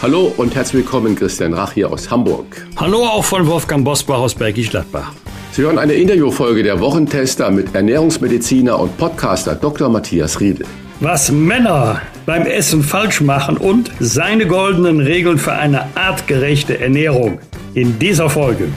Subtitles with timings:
[0.00, 2.68] Hallo und herzlich willkommen, Christian Rach hier aus Hamburg.
[2.76, 5.12] Hallo auch von Wolfgang Bosbach aus Bergisch Gladbach.
[5.50, 9.88] Sie hören eine Interviewfolge der Wochentester mit Ernährungsmediziner und Podcaster Dr.
[9.88, 10.66] Matthias Riedel.
[11.00, 17.40] Was Männer beim Essen falsch machen und seine goldenen Regeln für eine artgerechte Ernährung
[17.74, 18.68] in dieser Folge.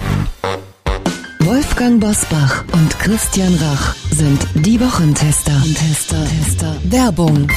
[1.41, 5.61] Wolfgang Bosbach und Christian Rach sind die Wochentester.
[5.75, 6.75] Tester, Tester.
[6.85, 7.47] Werbung.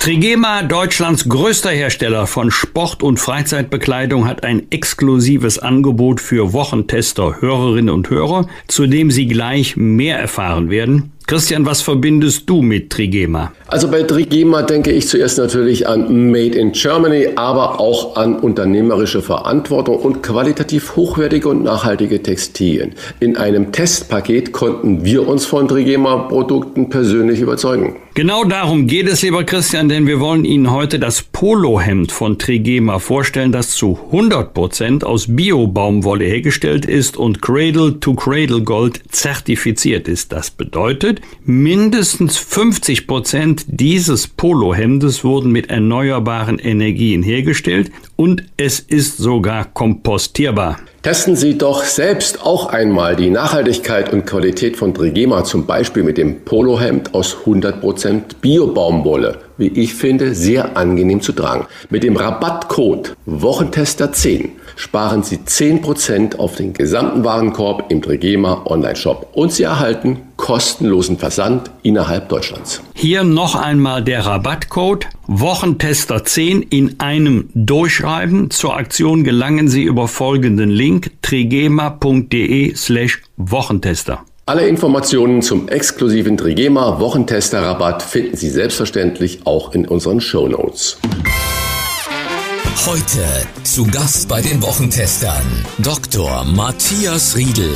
[0.00, 7.92] Trigema, Deutschlands größter Hersteller von Sport- und Freizeitbekleidung, hat ein exklusives Angebot für Wochentester, Hörerinnen
[7.92, 11.12] und Hörer, zu dem Sie gleich mehr erfahren werden.
[11.26, 13.52] Christian, was verbindest du mit Trigema?
[13.66, 19.20] Also bei Trigema denke ich zuerst natürlich an Made in Germany, aber auch an unternehmerische
[19.20, 22.94] Verantwortung und qualitativ hochwertige und nachhaltige Textilien.
[23.20, 27.96] In einem Testpaket konnten wir uns von Trigema-Produkten persönlich überzeugen.
[28.18, 32.98] Genau darum geht es, lieber Christian, denn wir wollen Ihnen heute das Polohemd von Trigema
[32.98, 40.32] vorstellen, das zu 100 Prozent aus Bio-Baumwolle hergestellt ist und Cradle-to-Cradle Gold zertifiziert ist.
[40.32, 49.18] Das bedeutet, mindestens 50 Prozent dieses Polohemdes wurden mit erneuerbaren Energien hergestellt und es ist
[49.18, 50.80] sogar kompostierbar.
[51.02, 56.18] Testen Sie doch selbst auch einmal die Nachhaltigkeit und Qualität von Trigema, zum Beispiel mit
[56.18, 59.38] dem Polohemd aus 100% Bio-Baumwolle.
[59.58, 61.66] Wie ich finde, sehr angenehm zu tragen.
[61.88, 69.52] Mit dem Rabattcode Wochentester10 sparen Sie 10% auf den gesamten Warenkorb im Trigema Online-Shop und
[69.52, 72.80] Sie erhalten kostenlosen Versand innerhalb Deutschlands.
[72.94, 78.50] Hier noch einmal der Rabattcode Wochentester 10 in einem Durchschreiben.
[78.50, 84.22] Zur Aktion gelangen Sie über folgenden Link trigema.de slash Wochentester.
[84.46, 90.98] Alle Informationen zum exklusiven Trigema Wochentester Rabatt finden Sie selbstverständlich auch in unseren Show Notes.
[92.76, 93.24] Heute
[93.64, 96.44] zu Gast bei den Wochentestern Dr.
[96.44, 97.70] Matthias Riedel.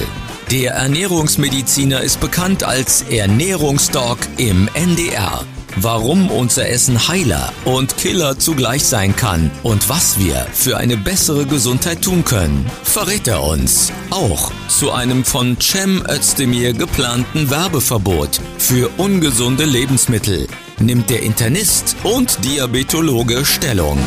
[0.50, 5.44] Der Ernährungsmediziner ist bekannt als Ernährungsdoc im NDR.
[5.76, 11.47] Warum unser Essen Heiler und Killer zugleich sein kann und was wir für eine bessere
[11.47, 13.92] Gesundheit tun können, verrät er uns.
[14.10, 20.47] Auch zu einem von Cem Özdemir geplanten Werbeverbot für ungesunde Lebensmittel
[20.78, 23.98] nimmt der Internist und Diabetologe Stellung.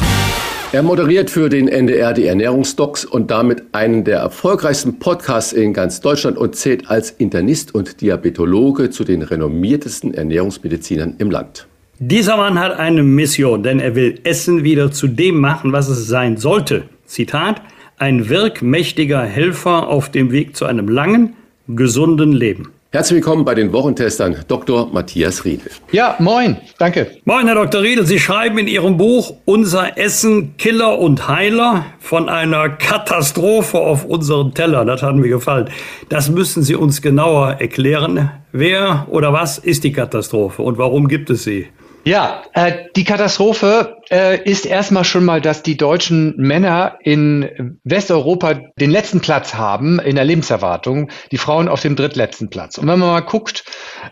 [0.76, 6.02] Er moderiert für den NDR die Ernährungsdocs und damit einen der erfolgreichsten Podcasts in ganz
[6.02, 11.66] Deutschland und zählt als Internist und Diabetologe zu den renommiertesten Ernährungsmedizinern im Land.
[12.00, 16.08] Dieser Mann hat eine Mission, denn er will Essen wieder zu dem machen, was es
[16.10, 16.84] sein sollte.
[17.06, 17.62] Zitat,
[17.98, 21.38] ein wirkmächtiger Helfer auf dem Weg zu einem langen,
[21.70, 22.74] gesunden Leben.
[22.96, 24.88] Herzlich willkommen bei den Wochentestern Dr.
[24.90, 25.70] Matthias Riedel.
[25.92, 27.12] Ja, moin, danke.
[27.26, 27.82] Moin, Herr Dr.
[27.82, 28.06] Riedel.
[28.06, 34.54] Sie schreiben in Ihrem Buch Unser Essen Killer und Heiler von einer Katastrophe auf unseren
[34.54, 34.86] Teller.
[34.86, 35.70] Das hat mir gefallen.
[36.08, 38.32] Das müssen Sie uns genauer erklären.
[38.54, 41.68] Wer oder was ist die Katastrophe und warum gibt es sie?
[42.08, 48.54] Ja, äh, die Katastrophe äh, ist erstmal schon mal, dass die deutschen Männer in Westeuropa
[48.80, 52.78] den letzten Platz haben in der Lebenserwartung, die Frauen auf dem drittletzten Platz.
[52.78, 53.64] Und wenn man mal guckt,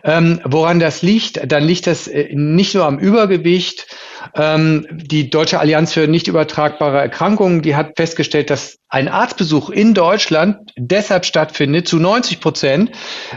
[0.02, 3.86] ähm, woran das liegt, dann liegt das äh, nicht nur am Übergewicht.
[4.34, 9.92] Ähm, die Deutsche Allianz für nicht übertragbare Erkrankungen, die hat festgestellt, dass ein Arztbesuch in
[9.92, 12.92] Deutschland deshalb stattfindet, zu 90 Prozent,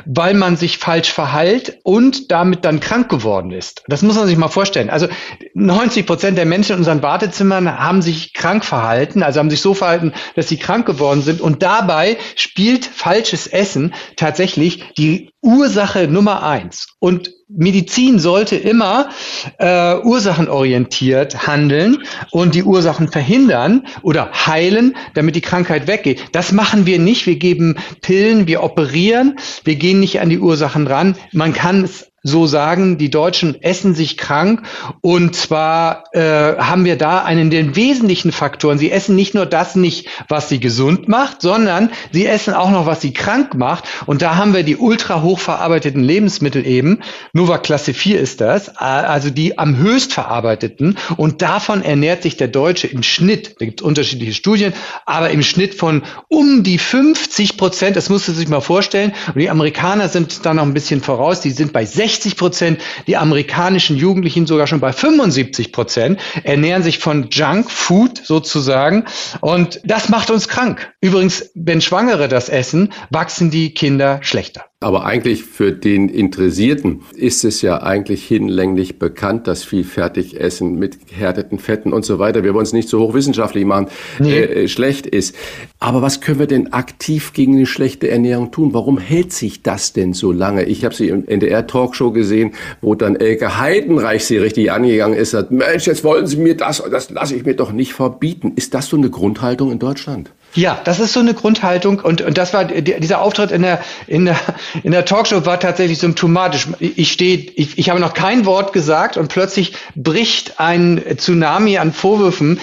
[0.05, 3.83] weil man sich falsch verhält und damit dann krank geworden ist.
[3.87, 4.91] Das muss man sich mal vorstellen.
[4.91, 5.07] Also
[5.55, 9.73] 90 Prozent der Menschen in unseren Wartezimmern haben sich krank verhalten, also haben sich so
[9.73, 11.41] verhalten, dass sie krank geworden sind.
[11.41, 16.87] Und dabei spielt falsches Essen tatsächlich die Ursache Nummer eins.
[16.99, 19.09] Und Medizin sollte immer
[19.57, 26.25] äh, ursachenorientiert handeln und die Ursachen verhindern oder heilen, damit die Krankheit weggeht.
[26.33, 27.25] Das machen wir nicht.
[27.25, 31.15] Wir geben Pillen, wir operieren, wir gehen nicht an die Ursachen ran.
[31.31, 34.63] Man kann es so sagen, die Deutschen essen sich krank.
[35.01, 38.77] Und zwar äh, haben wir da einen der wesentlichen Faktoren.
[38.77, 42.85] Sie essen nicht nur das nicht, was sie gesund macht, sondern sie essen auch noch,
[42.85, 43.85] was sie krank macht.
[44.07, 47.01] Und da haben wir die ultra hochverarbeiteten Lebensmittel eben,
[47.33, 52.47] Nova Klasse 4 ist das, also die am höchst verarbeiteten und davon ernährt sich der
[52.47, 54.73] Deutsche im Schnitt, da gibt es unterschiedliche Studien,
[55.05, 59.39] aber im Schnitt von um die 50 Prozent, das musst du sich mal vorstellen, und
[59.39, 63.97] die Amerikaner sind da noch ein bisschen voraus, die sind bei 60 Prozent, die amerikanischen
[63.97, 69.05] Jugendlichen sogar schon bei 75 Prozent, ernähren sich von Junk Food sozusagen
[69.41, 70.93] und das macht uns krank.
[71.01, 74.65] Übrigens, wenn Schwangere das essen, wachsen die Kinder schlechter.
[74.79, 81.07] Aber eigentlich für den Interessierten ist es ja eigentlich hinlänglich bekannt, dass viel Fertigessen mit
[81.07, 83.87] gehärteten Fetten und so weiter, wir wollen es nicht so hochwissenschaftlich machen,
[84.19, 84.37] nee.
[84.37, 85.33] äh, äh schlecht ist.
[85.79, 88.75] Aber was können wir denn aktiv gegen eine schlechte Ernährung tun?
[88.75, 90.65] Warum hält sich das denn so lange?
[90.65, 95.49] Ich habe sie im NDR-Talkshow gesehen, wo dann Elke Heidenreich sie richtig angegangen ist, sagt,
[95.49, 98.53] Mensch, jetzt wollen Sie mir das, das lasse ich mir doch nicht verbieten.
[98.55, 100.29] Ist das so eine Grundhaltung in Deutschland?
[100.53, 104.25] Ja, das ist so eine Grundhaltung und, und das war dieser Auftritt in der, in
[104.25, 104.39] der,
[104.83, 106.67] in der Talkshow war tatsächlich symptomatisch.
[106.79, 111.93] Ich stehe, ich, ich habe noch kein Wort gesagt und plötzlich bricht ein Tsunami an
[111.93, 112.59] Vorwürfen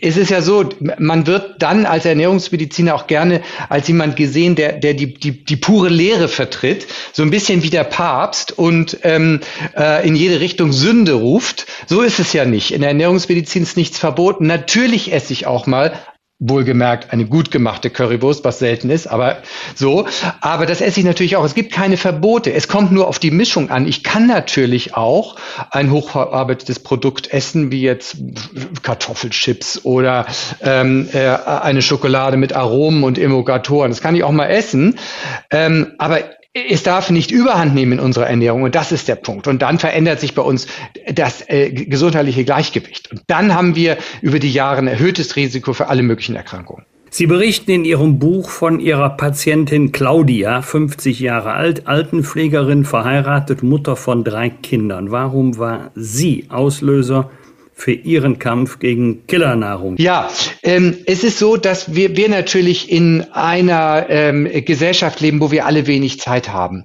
[0.00, 0.68] es ist ja so,
[0.98, 5.56] man wird dann als Ernährungsmediziner auch gerne als jemand gesehen, der, der die, die, die
[5.56, 9.40] pure Lehre vertritt, so ein bisschen wie der Papst und ähm,
[9.76, 11.66] äh, in jede Richtung Sünde ruft.
[11.86, 12.72] So ist es ja nicht.
[12.72, 14.46] In der Ernährungsmedizin ist nichts verboten.
[14.46, 15.92] Natürlich esse ich auch mal
[16.38, 19.38] Wohlgemerkt eine gut gemachte Currywurst, was selten ist, aber
[19.74, 20.06] so.
[20.42, 21.44] Aber das esse ich natürlich auch.
[21.44, 22.52] Es gibt keine Verbote.
[22.52, 23.88] Es kommt nur auf die Mischung an.
[23.88, 25.36] Ich kann natürlich auch
[25.70, 28.18] ein hochverarbeitetes Produkt essen, wie jetzt
[28.82, 30.26] Kartoffelchips oder
[30.60, 33.90] ähm, äh, eine Schokolade mit Aromen und Emulgatoren.
[33.90, 34.98] Das kann ich auch mal essen.
[35.50, 36.35] Ähm, aber
[36.68, 39.46] es darf nicht überhand nehmen in unserer Ernährung und das ist der Punkt.
[39.46, 40.66] Und dann verändert sich bei uns
[41.12, 43.10] das äh, gesundheitliche Gleichgewicht.
[43.10, 46.86] Und dann haben wir über die Jahre ein erhöhtes Risiko für alle möglichen Erkrankungen.
[47.10, 53.96] Sie berichten in Ihrem Buch von Ihrer Patientin Claudia, 50 Jahre alt, Altenpflegerin, verheiratet, Mutter
[53.96, 55.10] von drei Kindern.
[55.10, 57.30] Warum war sie Auslöser
[57.78, 59.96] für Ihren Kampf gegen Killernahrung?
[59.98, 60.30] Ja,
[60.62, 65.66] ähm, es ist so, dass wir, wir natürlich in einer ähm, Gesellschaft leben, wo wir
[65.66, 66.84] alle wenig Zeit haben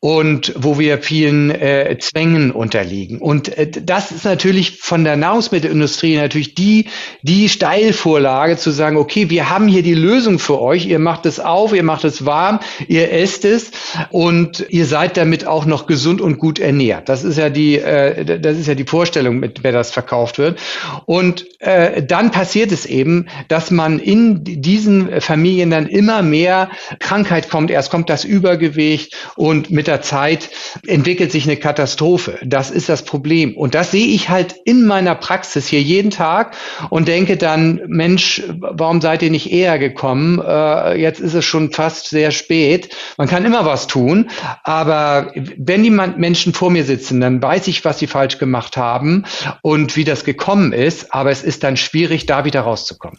[0.00, 3.18] und wo wir vielen äh, Zwängen unterliegen.
[3.20, 6.86] Und äh, das ist natürlich von der Nahrungsmittelindustrie natürlich die,
[7.22, 11.38] die Steilvorlage zu sagen, okay, wir haben hier die Lösung für euch, ihr macht es
[11.38, 12.58] auf, ihr macht es warm,
[12.88, 13.70] ihr esst es
[14.10, 17.08] und ihr seid damit auch noch gesund und gut ernährt.
[17.08, 20.38] Das ist ja die, äh, das ist ja die Vorstellung, mit wer das verkauft verkauft
[20.38, 20.60] wird.
[21.06, 27.50] Und äh, dann passiert es eben, dass man in diesen Familien dann immer mehr Krankheit
[27.50, 27.70] kommt.
[27.70, 30.50] Erst kommt das Übergewicht und mit der Zeit
[30.86, 32.38] entwickelt sich eine Katastrophe.
[32.42, 33.56] Das ist das Problem.
[33.56, 36.56] Und das sehe ich halt in meiner Praxis hier jeden Tag
[36.90, 40.40] und denke dann, Mensch, warum seid ihr nicht eher gekommen?
[40.40, 42.94] Äh, jetzt ist es schon fast sehr spät.
[43.16, 44.30] Man kann immer was tun,
[44.62, 49.24] aber wenn die Menschen vor mir sitzen, dann weiß ich, was sie falsch gemacht haben
[49.62, 53.18] und wie das das gekommen ist, aber es ist dann schwierig, da wieder rauszukommen.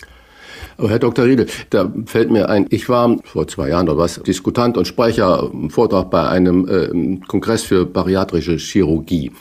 [0.77, 1.25] Aber Herr Dr.
[1.25, 5.49] Riedel, da fällt mir ein, ich war vor zwei Jahren oder was Diskutant und Sprecher
[5.51, 9.31] im Vortrag bei einem äh, Kongress für bariatrische Chirurgie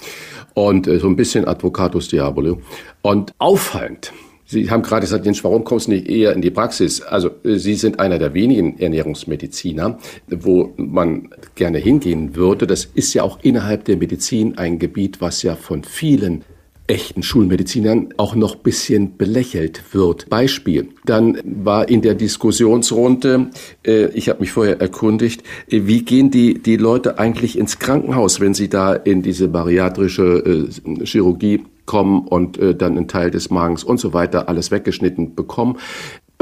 [0.54, 2.60] und äh, so ein bisschen Advocatus Diabolo.
[3.02, 4.12] Und auffallend,
[4.46, 7.00] Sie haben gerade gesagt, Jens, warum kommst du nicht eher in die Praxis?
[7.00, 9.98] Also äh, Sie sind einer der wenigen Ernährungsmediziner,
[10.28, 12.66] wo man gerne hingehen würde.
[12.66, 16.44] Das ist ja auch innerhalb der Medizin ein Gebiet, was ja von vielen
[16.86, 20.28] echten Schulmedizinern auch noch bisschen belächelt wird.
[20.28, 20.88] Beispiel.
[21.04, 23.50] Dann war in der Diskussionsrunde,
[23.86, 28.40] äh, ich habe mich vorher erkundigt, äh, wie gehen die, die Leute eigentlich ins Krankenhaus,
[28.40, 33.50] wenn sie da in diese bariatrische äh, Chirurgie kommen und äh, dann einen Teil des
[33.50, 35.78] Magens und so weiter alles weggeschnitten bekommen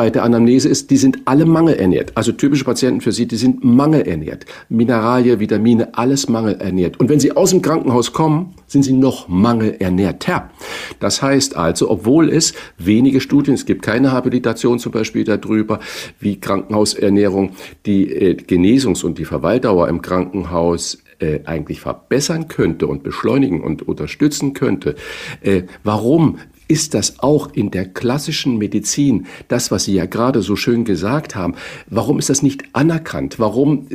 [0.03, 2.17] bei der Anamnese ist, die sind alle mangelernährt.
[2.17, 4.47] Also typische Patienten für Sie, die sind mangelernährt.
[4.69, 6.99] Mineralien, Vitamine, alles mangelernährt.
[6.99, 10.51] Und wenn Sie aus dem Krankenhaus kommen, sind Sie noch mangelernährter.
[10.99, 15.79] Das heißt also, obwohl es wenige Studien, es gibt keine Habilitation zum Beispiel darüber,
[16.19, 17.51] wie Krankenhausernährung
[17.87, 23.87] die äh, Genesungs- und die Verweildauer im Krankenhaus äh, eigentlich verbessern könnte und beschleunigen und
[23.87, 24.97] unterstützen könnte.
[25.43, 26.39] Äh, warum
[26.69, 31.35] ist das auch in der klassischen Medizin, das, was Sie ja gerade so schön gesagt
[31.35, 31.55] haben,
[31.89, 33.39] warum ist das nicht anerkannt?
[33.39, 33.87] Warum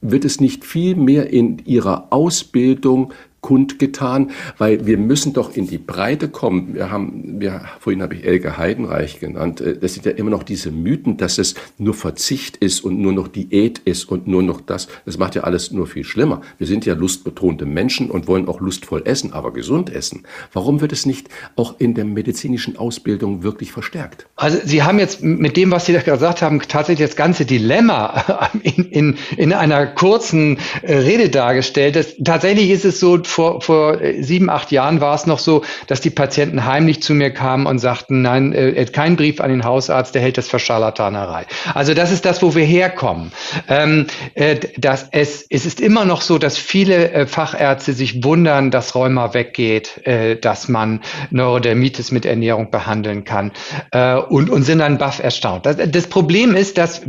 [0.00, 5.78] wird es nicht viel mehr in ihrer Ausbildung kundgetan, weil wir müssen doch in die
[5.78, 6.74] Breite kommen.
[6.74, 9.60] Wir haben, wir, vorhin habe ich Elke Heidenreich genannt.
[9.60, 13.12] Äh, das sind ja immer noch diese Mythen, dass es nur Verzicht ist und nur
[13.12, 14.88] noch Diät ist und nur noch das.
[15.06, 16.42] Das macht ja alles nur viel schlimmer.
[16.58, 20.24] Wir sind ja lustbetonte Menschen und wollen auch lustvoll essen, aber gesund essen.
[20.52, 24.26] Warum wird es nicht auch in der medizinischen Ausbildung wirklich verstärkt?
[24.36, 28.50] Also Sie haben jetzt mit dem, was Sie da gesagt haben, tatsächlich das ganze Dilemma
[28.62, 31.96] in, in, in einer kurzen äh, Rede dargestellt.
[31.96, 35.62] Das, tatsächlich ist es so, vor, vor äh, sieben, acht Jahren war es noch so,
[35.86, 39.64] dass die Patienten heimlich zu mir kamen und sagten, nein, äh, kein Brief an den
[39.64, 41.46] Hausarzt, der hält das für Scharlatanerei.
[41.74, 43.32] Also das ist das, wo wir herkommen.
[43.68, 48.70] Ähm, äh, das, es, es ist immer noch so, dass viele äh, Fachärzte sich wundern,
[48.70, 53.52] dass Rheuma weggeht, äh, dass man Neurodermitis mit Ernährung behandeln kann
[53.92, 55.66] äh, und, und sind dann baff erstaunt.
[55.66, 57.02] Das, das Problem ist, dass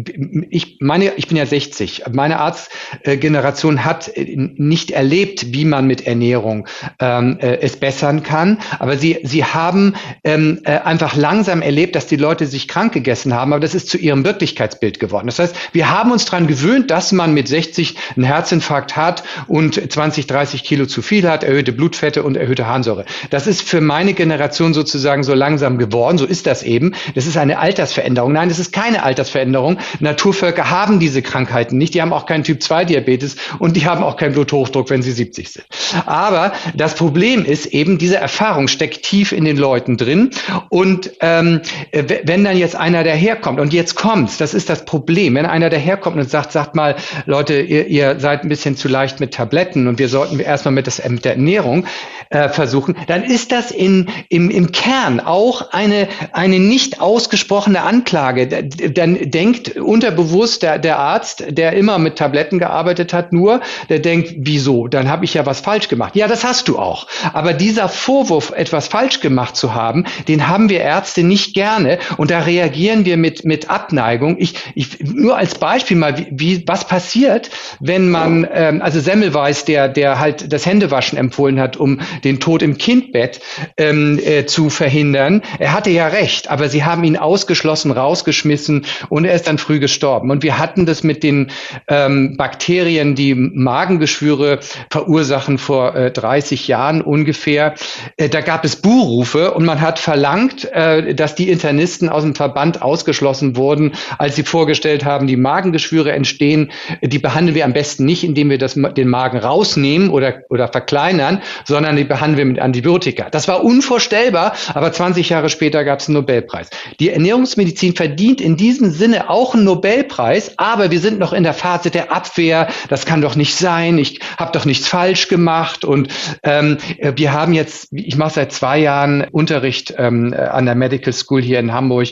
[0.50, 6.08] ich meine, ich bin ja 60, meine Arztgeneration hat äh, nicht erlebt, wie man mit
[6.12, 6.68] Ernährung
[7.00, 8.60] ähm, äh, es bessern kann.
[8.80, 13.34] Aber sie, sie haben ähm, äh, einfach langsam erlebt, dass die Leute sich krank gegessen
[13.34, 15.28] haben, aber das ist zu ihrem Wirklichkeitsbild geworden.
[15.28, 19.92] Das heißt, wir haben uns daran gewöhnt, dass man mit 60 einen Herzinfarkt hat und
[19.92, 23.06] 20, 30 Kilo zu viel hat, erhöhte Blutfette und erhöhte Harnsäure.
[23.30, 26.18] Das ist für meine Generation sozusagen so langsam geworden.
[26.18, 26.94] So ist das eben.
[27.16, 28.34] Das ist eine Altersveränderung.
[28.34, 29.80] Nein, das ist keine Altersveränderung.
[30.00, 31.94] Naturvölker haben diese Krankheiten nicht.
[31.94, 35.66] Die haben auch keinen Typ-2-Diabetes und die haben auch keinen Bluthochdruck, wenn sie 70 sind.
[36.06, 40.32] Aber das Problem ist eben, diese Erfahrung steckt tief in den Leuten drin.
[40.70, 45.46] Und ähm, wenn dann jetzt einer daherkommt, und jetzt kommt's, das ist das Problem, wenn
[45.46, 49.34] einer daherkommt und sagt, sagt mal, Leute, ihr, ihr seid ein bisschen zu leicht mit
[49.34, 51.86] Tabletten und wir sollten erstmal mit, das, mit der Ernährung
[52.30, 58.48] äh, versuchen, dann ist das in, im, im Kern auch eine, eine nicht ausgesprochene Anklage.
[58.48, 64.34] Dann denkt unterbewusst der, der Arzt, der immer mit Tabletten gearbeitet hat, nur, der denkt,
[64.38, 64.88] wieso?
[64.88, 66.16] Dann habe ich ja was falsch gemacht.
[66.16, 67.06] Ja, das hast du auch.
[67.34, 72.32] Aber dieser Vorwurf, etwas falsch gemacht zu haben, den haben wir Ärzte nicht gerne und
[72.32, 74.38] da reagieren wir mit, mit Abneigung.
[74.40, 79.66] Ich, ich, nur als Beispiel mal, wie, wie was passiert, wenn man, ähm, also Semmelweis,
[79.66, 83.42] der, der halt das Händewaschen empfohlen hat, um den Tod im Kindbett
[83.78, 85.42] ähm, äh, zu verhindern.
[85.60, 89.80] Er hatte ja recht, aber sie haben ihn ausgeschlossen, rausgeschmissen und er ist dann früh
[89.80, 90.32] gestorben.
[90.32, 91.52] Und wir hatten das mit den
[91.90, 97.76] ähm, Bakterien, die Magengeschwüre verursachen vor äh, 30 Jahren ungefähr.
[98.18, 102.36] Äh, da gab es Buhrufe und man hat verlangt, äh, dass die Internisten aus dem
[102.36, 106.72] Verband ausgeschlossen wurden, als sie vorgestellt haben, die Magengeschwüre entstehen.
[107.02, 111.42] Die behandeln wir am besten nicht, indem wir das, den Magen rausnehmen oder, oder verkleinern,
[111.66, 113.30] sondern die behandeln wir mit Antibiotika.
[113.30, 116.70] Das war unvorstellbar, aber 20 Jahre später gab es einen Nobelpreis.
[117.00, 121.54] Die Ernährungsmedizin verdient in diesem Sinne auch einen Nobelpreis, aber wir sind noch in der
[121.54, 122.68] Phase der Abwehr.
[122.90, 123.98] Das kann doch nicht sein.
[123.98, 125.61] Ich habe doch nichts falsch gemacht.
[125.86, 126.10] Und
[126.44, 131.42] ähm, wir haben jetzt, ich mache seit zwei Jahren Unterricht ähm, an der Medical School
[131.42, 132.10] hier in Hamburg.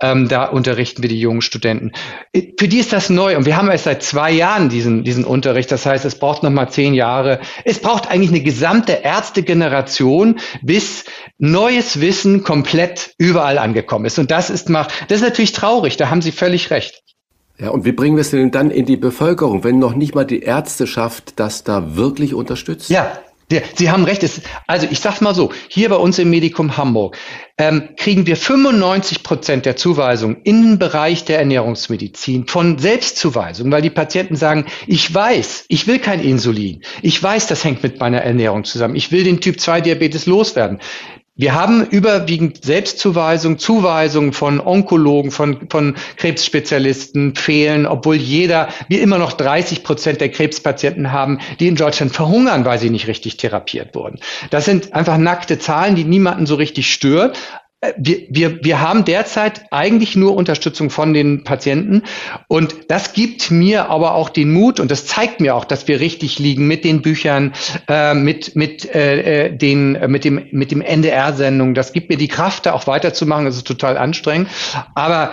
[0.00, 1.92] Ähm, da unterrichten wir die jungen Studenten.
[2.58, 5.70] Für die ist das neu und wir haben erst seit zwei Jahren diesen, diesen Unterricht.
[5.72, 7.40] Das heißt, es braucht noch mal zehn Jahre.
[7.64, 11.04] Es braucht eigentlich eine gesamte Ärztegeneration, bis
[11.38, 14.18] neues Wissen komplett überall angekommen ist.
[14.18, 15.96] Und das ist mal, das ist natürlich traurig.
[15.96, 17.01] Da haben Sie völlig recht.
[17.58, 20.24] Ja, und wie bringen wir es denn dann in die Bevölkerung, wenn noch nicht mal
[20.24, 22.90] die Ärzteschaft das da wirklich unterstützt?
[22.90, 23.12] Ja,
[23.74, 24.24] Sie haben recht.
[24.66, 27.16] also ich sage mal so, hier bei uns im Medikum Hamburg
[27.58, 33.82] ähm, kriegen wir 95 Prozent der Zuweisungen in den Bereich der Ernährungsmedizin von Selbstzuweisung, weil
[33.82, 36.82] die Patienten sagen, ich weiß, ich will kein Insulin.
[37.02, 38.96] Ich weiß, das hängt mit meiner Ernährung zusammen.
[38.96, 40.80] Ich will den Typ 2 Diabetes loswerden.
[41.42, 49.18] Wir haben überwiegend Selbstzuweisung, Zuweisung von Onkologen, von, von Krebsspezialisten fehlen, obwohl jeder, wir immer
[49.18, 53.96] noch 30 Prozent der Krebspatienten haben, die in Deutschland verhungern, weil sie nicht richtig therapiert
[53.96, 54.20] wurden.
[54.50, 57.36] Das sind einfach nackte Zahlen, die niemanden so richtig stört.
[57.82, 62.02] Äh, wir, wir, wir haben derzeit eigentlich nur Unterstützung von den Patienten
[62.48, 66.00] und das gibt mir aber auch den Mut und das zeigt mir auch, dass wir
[66.00, 67.52] richtig liegen mit den Büchern,
[67.88, 71.74] äh, mit mit äh, äh den mit dem mit dem NDR-Sendung.
[71.74, 73.44] Das gibt mir die Kraft, da auch weiterzumachen.
[73.44, 74.48] Das ist total anstrengend,
[74.94, 75.32] aber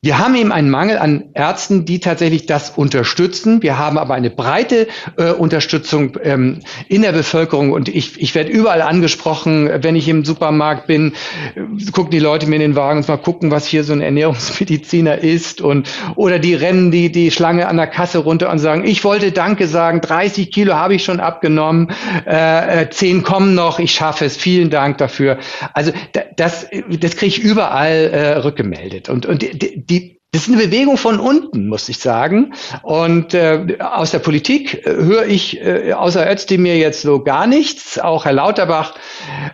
[0.00, 3.62] wir haben eben einen Mangel an Ärzten, die tatsächlich das unterstützen.
[3.62, 4.86] Wir haben aber eine breite
[5.16, 10.24] äh, Unterstützung ähm, in der Bevölkerung und ich, ich werde überall angesprochen, wenn ich im
[10.24, 11.14] Supermarkt bin,
[11.56, 14.00] äh, gucken die Leute mir in den Wagen und mal gucken, was hier so ein
[14.00, 18.84] Ernährungsmediziner ist und oder die rennen die die Schlange an der Kasse runter und sagen,
[18.86, 21.90] ich wollte Danke sagen, 30 Kilo habe ich schon abgenommen,
[22.24, 25.38] äh, 10 äh, kommen noch, ich schaffe es, vielen Dank dafür.
[25.74, 25.90] Also
[26.36, 26.68] das
[27.00, 29.88] das kriege ich überall äh, rückgemeldet und und die, die,
[30.32, 32.52] Das ist eine Bewegung von unten, muss ich sagen.
[32.82, 37.98] Und äh, aus der Politik äh, höre ich äh, außer Özdemir jetzt so gar nichts.
[37.98, 38.94] Auch Herr Lauterbach,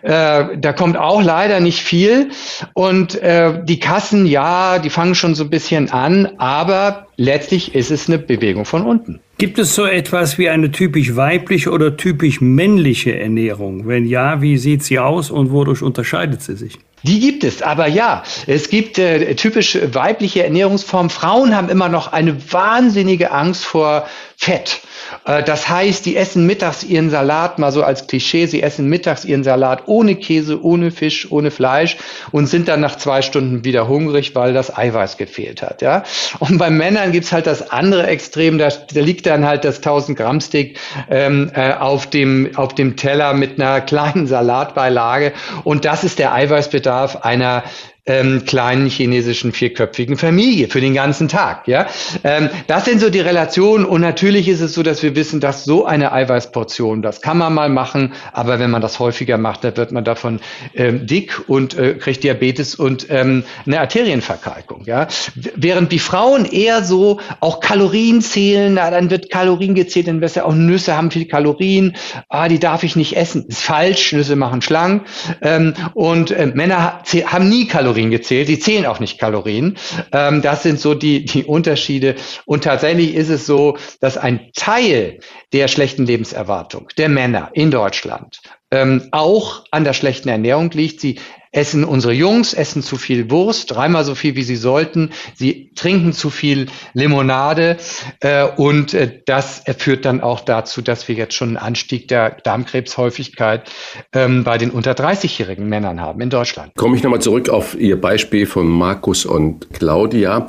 [0.02, 2.30] äh, da kommt auch leider nicht viel.
[2.72, 7.90] Und äh, die Kassen, ja, die fangen schon so ein bisschen an, aber letztlich ist
[7.90, 9.20] es eine Bewegung von unten.
[9.38, 13.86] Gibt es so etwas wie eine typisch weibliche oder typisch männliche Ernährung?
[13.86, 16.78] Wenn ja, wie sieht sie aus und wodurch unterscheidet sie sich?
[17.02, 21.10] Die gibt es, aber ja, es gibt äh, typisch weibliche Ernährungsformen.
[21.10, 24.06] Frauen haben immer noch eine wahnsinnige Angst vor
[24.44, 24.80] Fett.
[25.24, 29.24] Äh, das heißt, die essen mittags ihren Salat, mal so als Klischee, sie essen mittags
[29.24, 31.96] ihren Salat ohne Käse, ohne Fisch, ohne Fleisch
[32.30, 35.80] und sind dann nach zwei Stunden wieder hungrig, weil das Eiweiß gefehlt hat.
[35.80, 36.02] Ja?
[36.40, 40.18] Und bei Männern gibt's halt das andere Extrem, da, da liegt dann halt das 1000
[40.18, 45.32] Gramm Steak ähm, äh, auf, dem, auf dem Teller mit einer kleinen Salatbeilage
[45.64, 47.64] und das ist der Eiweißbedarf einer
[48.06, 51.66] ähm, kleinen chinesischen vierköpfigen Familie für den ganzen Tag.
[51.66, 51.86] Ja,
[52.22, 55.64] ähm, das sind so die Relationen und natürlich ist es so, dass wir wissen, dass
[55.64, 59.76] so eine Eiweißportion, das kann man mal machen, aber wenn man das häufiger macht, dann
[59.76, 60.40] wird man davon
[60.74, 64.84] ähm, dick und äh, kriegt Diabetes und ähm, eine Arterienverkalkung.
[64.84, 65.08] Ja,
[65.54, 70.36] während die Frauen eher so auch Kalorien zählen, na, dann wird Kalorien gezählt, dann wirst
[70.36, 71.96] du auch Nüsse haben viel Kalorien,
[72.28, 75.06] ah, die darf ich nicht essen, ist falsch, Nüsse machen schlank
[75.40, 78.48] ähm, und äh, Männer haben nie Kalorien Kalorien gezählt.
[78.48, 79.76] Sie zählen auch nicht Kalorien.
[80.12, 82.16] Ähm, das sind so die, die Unterschiede.
[82.44, 85.20] Und tatsächlich ist es so, dass ein Teil
[85.52, 88.40] der schlechten Lebenserwartung der Männer in Deutschland
[88.74, 91.00] ähm, auch an der schlechten Ernährung liegt.
[91.00, 91.18] Sie
[91.54, 95.10] essen unsere Jungs, essen zu viel Wurst, dreimal so viel, wie sie sollten.
[95.36, 97.76] Sie trinken zu viel Limonade
[98.20, 102.30] äh, und äh, das führt dann auch dazu, dass wir jetzt schon einen Anstieg der
[102.42, 103.70] Darmkrebshäufigkeit
[104.12, 106.72] ähm, bei den unter 30-jährigen Männern haben in Deutschland.
[106.74, 110.48] Komme ich nochmal zurück auf Ihr Beispiel von Markus und Claudia.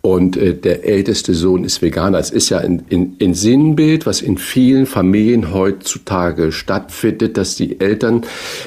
[0.00, 2.18] Und äh, der älteste Sohn ist Veganer.
[2.18, 7.80] Es ist ja ein, ein, ein Sinnbild, was in vielen Familien heutzutage stattfindet, dass die
[7.80, 8.22] Eltern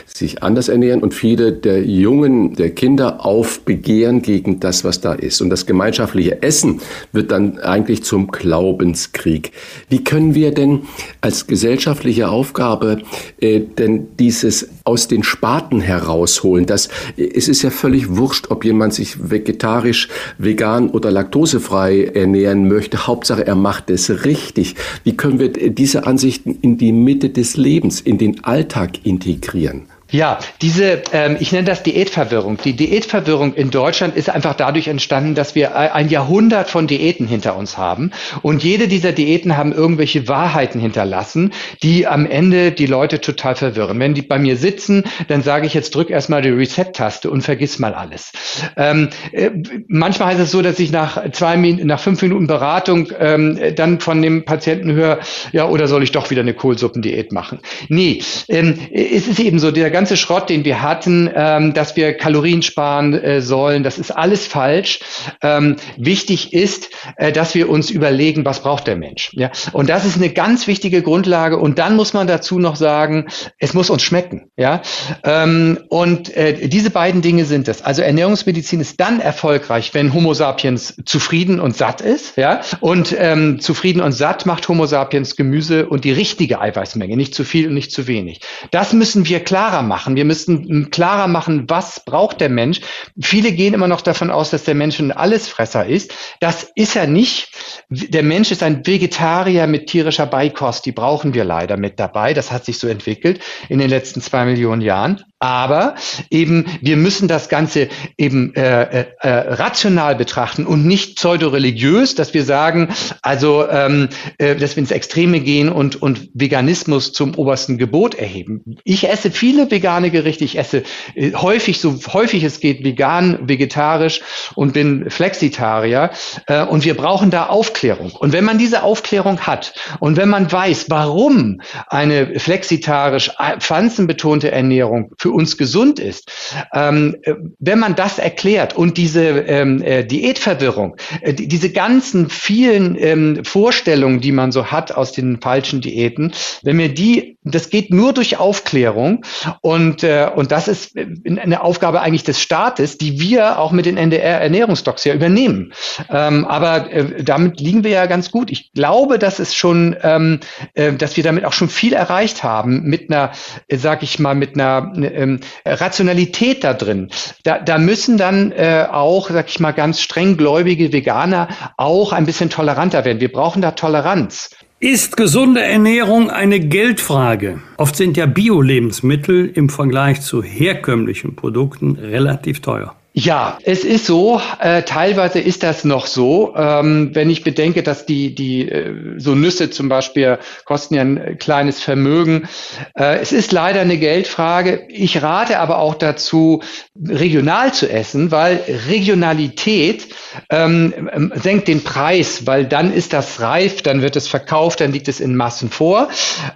[0.05, 5.41] sich anders ernähren und viele der Jungen, der Kinder aufbegehren gegen das, was da ist.
[5.41, 6.81] Und das gemeinschaftliche Essen
[7.11, 9.51] wird dann eigentlich zum Glaubenskrieg.
[9.89, 10.81] Wie können wir denn
[11.21, 13.01] als gesellschaftliche Aufgabe
[13.39, 16.65] äh, denn dieses aus den Spaten herausholen?
[16.65, 23.07] Das, es ist ja völlig wurscht, ob jemand sich vegetarisch, vegan oder laktosefrei ernähren möchte.
[23.07, 24.75] Hauptsache, er macht es richtig.
[25.03, 29.87] Wie können wir diese Ansichten in die Mitte des Lebens, in den Alltag integrieren?
[30.11, 32.57] Ja, diese, ähm, ich nenne das Diätverwirrung.
[32.57, 37.55] Die Diätverwirrung in Deutschland ist einfach dadurch entstanden, dass wir ein Jahrhundert von Diäten hinter
[37.55, 38.11] uns haben.
[38.41, 43.99] Und jede dieser Diäten haben irgendwelche Wahrheiten hinterlassen, die am Ende die Leute total verwirren.
[43.99, 47.79] Wenn die bei mir sitzen, dann sage ich jetzt drück erstmal die Reset-Taste und vergiss
[47.79, 48.33] mal alles.
[48.75, 49.49] Ähm, äh,
[49.87, 54.01] manchmal heißt es so, dass ich nach zwei Minuten, nach fünf Minuten Beratung ähm, dann
[54.01, 55.19] von dem Patienten höre,
[55.53, 57.59] ja, oder soll ich doch wieder eine Kohlsuppendiät machen?
[57.87, 62.61] Nee, ähm, es ist eben so, der Schrott, den wir hatten, ähm, dass wir Kalorien
[62.61, 64.99] sparen äh, sollen, das ist alles falsch.
[65.41, 69.31] Ähm, wichtig ist, äh, dass wir uns überlegen, was braucht der Mensch.
[69.33, 69.51] Ja?
[69.73, 71.57] Und das ist eine ganz wichtige Grundlage.
[71.57, 73.27] Und dann muss man dazu noch sagen,
[73.59, 74.49] es muss uns schmecken.
[74.57, 74.81] Ja?
[75.23, 77.81] Ähm, und äh, diese beiden Dinge sind es.
[77.81, 82.37] Also Ernährungsmedizin ist dann erfolgreich, wenn Homo sapiens zufrieden und satt ist.
[82.37, 82.61] Ja?
[82.79, 87.43] Und ähm, zufrieden und satt macht Homo sapiens Gemüse und die richtige Eiweißmenge, nicht zu
[87.43, 88.41] viel und nicht zu wenig.
[88.71, 90.15] Das müssen wir klarer machen machen.
[90.15, 92.79] Wir müssen klarer machen, was braucht der Mensch.
[93.19, 96.13] Viele gehen immer noch davon aus, dass der Mensch ein Allesfresser ist.
[96.39, 97.49] Das ist er nicht.
[97.89, 100.85] Der Mensch ist ein Vegetarier mit tierischer Beikost.
[100.85, 102.33] Die brauchen wir leider mit dabei.
[102.33, 105.25] Das hat sich so entwickelt in den letzten zwei Millionen Jahren.
[105.41, 105.95] Aber
[106.29, 112.35] eben, wir müssen das Ganze eben äh, äh, äh, rational betrachten und nicht pseudoreligiös, dass
[112.35, 112.89] wir sagen,
[113.23, 118.77] also ähm, äh, dass wir ins Extreme gehen und, und Veganismus zum obersten Gebot erheben.
[118.83, 120.83] Ich esse viele vegane Gerichte, ich esse
[121.15, 124.21] äh, häufig, so häufig es geht, vegan, vegetarisch
[124.53, 126.11] und bin Flexitarier.
[126.45, 128.11] Äh, und wir brauchen da Aufklärung.
[128.11, 134.51] Und wenn man diese Aufklärung hat und wenn man weiß, warum eine flexitarisch äh, pflanzenbetonte
[134.51, 136.31] Ernährung für für uns gesund ist,
[136.73, 137.15] ähm,
[137.59, 143.45] wenn man das erklärt und diese ähm, äh, Diätverwirrung, äh, die, diese ganzen vielen ähm,
[143.45, 148.13] Vorstellungen, die man so hat aus den falschen Diäten, wenn wir die das geht nur
[148.13, 149.25] durch Aufklärung
[149.61, 153.97] und, äh, und das ist eine Aufgabe eigentlich des Staates, die wir auch mit den
[153.97, 155.73] NDR-Ernährungsdocs ja übernehmen.
[156.09, 158.51] Ähm, aber äh, damit liegen wir ja ganz gut.
[158.51, 160.39] Ich glaube, dass es schon, ähm,
[160.75, 163.31] äh, dass wir damit auch schon viel erreicht haben mit einer,
[163.67, 167.09] äh, sag ich mal, mit einer äh, Rationalität da drin.
[167.43, 172.25] Da, da müssen dann äh, auch, sag ich mal, ganz streng gläubige Veganer auch ein
[172.25, 173.19] bisschen toleranter werden.
[173.19, 174.51] Wir brauchen da Toleranz.
[174.83, 177.59] Ist gesunde Ernährung eine Geldfrage?
[177.77, 182.95] Oft sind ja Bio-Lebensmittel im Vergleich zu herkömmlichen Produkten relativ teuer.
[183.13, 184.41] Ja, es ist so.
[184.59, 186.53] Äh, teilweise ist das noch so.
[186.55, 191.37] Ähm, wenn ich bedenke, dass die, die äh, so Nüsse zum Beispiel kosten ja ein
[191.37, 192.47] kleines Vermögen.
[192.95, 194.87] Äh, es ist leider eine Geldfrage.
[194.87, 196.63] Ich rate aber auch dazu,
[197.05, 200.07] regional zu essen, weil Regionalität
[200.49, 204.93] ähm, ähm, senkt den Preis, weil dann ist das reif, dann wird es verkauft, dann
[204.93, 206.07] liegt es in Massen vor.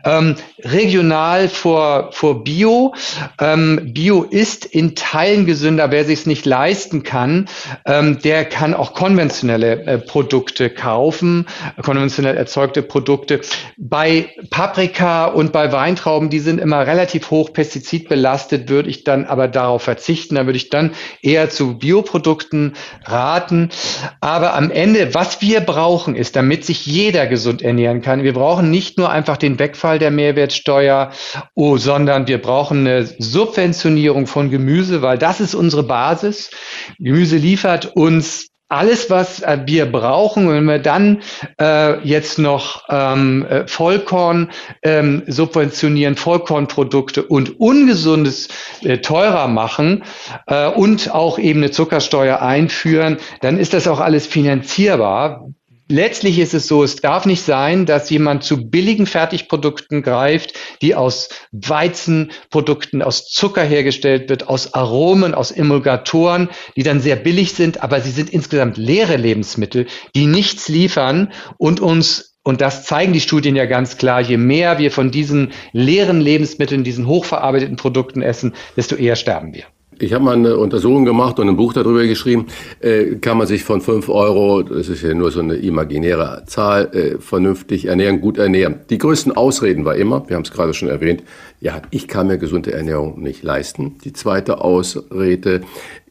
[0.05, 2.95] Ähm, regional vor, vor Bio.
[3.41, 7.47] Ähm, Bio ist in Teilen gesünder, wer sich es nicht leisten kann,
[7.85, 11.45] ähm, der kann auch konventionelle äh, Produkte kaufen,
[11.81, 13.41] konventionell erzeugte Produkte.
[13.77, 19.47] Bei Paprika und bei Weintrauben, die sind immer relativ hoch pestizidbelastet, würde ich dann aber
[19.47, 20.35] darauf verzichten.
[20.35, 23.69] Da würde ich dann eher zu Bioprodukten raten.
[24.21, 28.69] Aber am Ende, was wir brauchen, ist, damit sich jeder gesund ernähren kann, wir brauchen
[28.69, 31.11] nicht nur einfach den Wegfall der Mehrwertsteuer,
[31.53, 36.34] oh, sondern wir brauchen eine Subventionierung von Gemüse, weil das ist unsere Basis.
[36.35, 36.49] Gemüse.
[36.99, 41.21] Gemüse liefert uns alles, was äh, wir brauchen, wenn wir dann
[41.61, 48.47] äh, jetzt noch ähm, äh, Vollkorn ähm, subventionieren, Vollkornprodukte und Ungesundes
[48.81, 50.03] äh, teurer machen
[50.47, 55.47] äh, und auch eben eine Zuckersteuer einführen, dann ist das auch alles finanzierbar.
[55.87, 60.95] Letztlich ist es so, es darf nicht sein, dass jemand zu billigen Fertigprodukten greift, die
[60.95, 67.83] aus Weizenprodukten, aus Zucker hergestellt wird, aus Aromen, aus Emulgatoren, die dann sehr billig sind,
[67.83, 73.21] aber sie sind insgesamt leere Lebensmittel, die nichts liefern und uns und das zeigen die
[73.21, 74.21] Studien ja ganz klar.
[74.21, 79.65] Je mehr wir von diesen leeren Lebensmitteln, diesen hochverarbeiteten Produkten essen, desto eher sterben wir.
[79.97, 82.47] Ich habe mal eine Untersuchung gemacht und ein Buch darüber geschrieben,
[82.81, 86.89] äh, kann man sich von fünf Euro, das ist ja nur so eine imaginäre Zahl,
[86.93, 88.81] äh, vernünftig ernähren, gut ernähren.
[88.89, 91.23] Die größten Ausreden war immer, wir haben es gerade schon erwähnt,
[91.65, 93.97] ja, ich kann mir gesunde Ernährung nicht leisten.
[94.03, 95.61] Die zweite Ausrede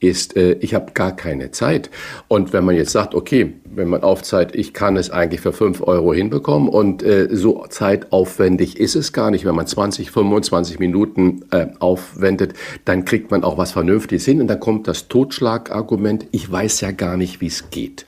[0.01, 1.91] ist, äh, ich habe gar keine Zeit.
[2.27, 5.81] Und wenn man jetzt sagt, okay, wenn man aufzeigt, ich kann es eigentlich für fünf
[5.81, 11.45] Euro hinbekommen und äh, so zeitaufwendig ist es gar nicht, wenn man 20, 25 Minuten
[11.51, 16.51] äh, aufwendet, dann kriegt man auch was Vernünftiges hin und dann kommt das Totschlagargument, ich
[16.51, 18.07] weiß ja gar nicht, wie es geht.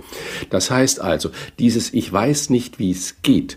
[0.51, 3.57] Das heißt also, dieses Ich weiß nicht, wie es geht,